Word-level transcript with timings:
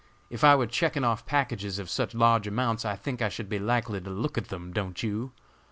If 0.31 0.43
I 0.43 0.55
were 0.55 0.65
checking 0.65 1.03
off 1.03 1.27
packages 1.27 1.77
of 1.77 1.87
such 1.87 2.15
large 2.15 2.47
amounts 2.47 2.85
I 2.85 2.95
think 2.95 3.21
I 3.21 3.29
should 3.29 3.49
be 3.49 3.59
likely 3.59 4.01
to 4.01 4.09
look 4.09 4.35
at 4.35 4.47
them, 4.49 4.73
don't 4.73 5.03
you? 5.03 5.31